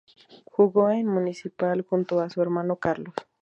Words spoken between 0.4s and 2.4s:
Jugó en Municipal junto a